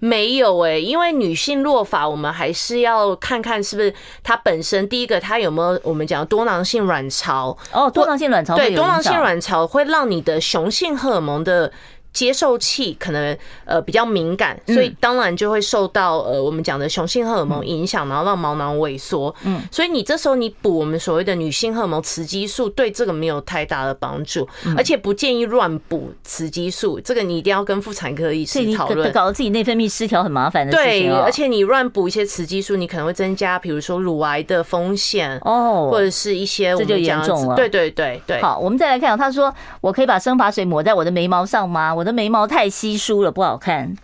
[0.00, 3.94] 没有诶、欸，因为女性落法，我们还是要看看是不是
[4.24, 11.72] 它本身第一个，它有没有我们讲多囊性卵巢哦，多囊性卵巢对，多囊性卵巢会让你的雄性荷尔蒙的。
[12.12, 19.34] 接受器可能呃比较敏感，所以当然就会受到呃我们讲的雄性荷尔蒙影响，然后让毛囊萎缩。
[19.44, 27.00] 嗯，所以你这时候你补我们所谓的女性荷尔蒙雌激素，对这个没有太大的帮助，而且不建议乱补雌激素。
[27.00, 29.10] 这个你一定要跟妇产科医师讨论。
[29.12, 31.08] 搞得自己内分泌失调很麻烦的事情。
[31.08, 37.56] 对，而且你乱补一些雌激素，你可能会增加比如说乳癌的风险哦，或者是一些这就严重了。
[37.56, 38.40] 对对对对。
[38.40, 41.94] 好，我们再来看，他说我可以把生发水抹在我的眉毛上吗？
[42.00, 43.94] 我的眉毛太稀疏了，不好看。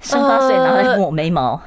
[0.00, 1.62] 生发水拿来抹眉毛，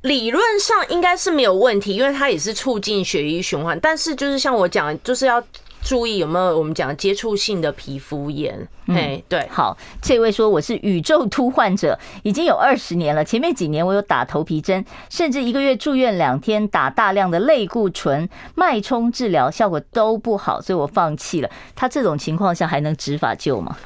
[0.00, 3.78] 理论上应该是没有问题，因为它也是促进血液循环。
[3.78, 5.40] 但是就是像我讲，就是要
[5.84, 8.66] 注意有没有我们讲接触性的皮肤炎。
[8.88, 13.24] 哎，对，好，这位说我是宇宙秃患者，已经有二十年了。
[13.24, 21.48] 前面几年我有打头皮针，甚至一个月住院两天，打大量的类固醇、脉冲治疗，效果都不好，所以我放弃了。
[21.76, 23.76] 他这种情况下还能植发救吗？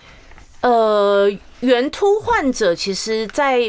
[0.63, 1.31] 呃，
[1.61, 3.61] 圆秃患者其实，在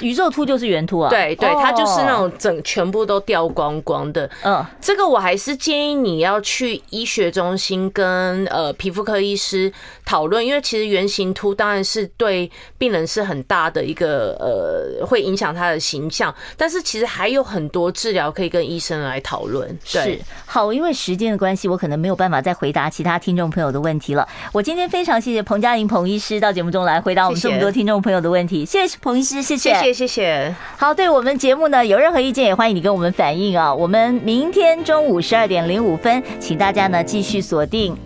[0.00, 4.28] 宇宙秃就是圆秃啊，对对，他就是那种整全部都掉光光的。
[4.42, 9.72] 嗯，这个我还是建议你要去医学中心跟呃皮肤科医师
[10.04, 19.78] 讨论，因为其实圆形秃当然是对病人是很大的一个呃会影响他的形象，但是其实还有很多治疗可以跟医生来讨论。
[19.84, 24.26] 是好，因为时间的关系，我可能没有办法再回答其他听众朋友的问题了。
[24.52, 30.54] 我今天非常谢谢彭佳玲彭医师到节目中来回答我们这么多听众朋友的问题，谢谢彭医师，谢谢，谢谢，谢谢。
[30.76, 33.74] 好，对我们节目呢有任何意见，也欢迎你跟我们反映啊。
[33.74, 37.96] 我们明天中午十二点零五分，请大家呢继续锁定。